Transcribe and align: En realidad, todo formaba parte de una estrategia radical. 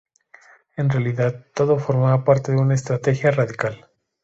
En 0.77 0.89
realidad, 0.89 1.45
todo 1.53 1.77
formaba 1.77 2.23
parte 2.23 2.53
de 2.53 2.57
una 2.57 2.73
estrategia 2.73 3.29
radical. 3.29 3.87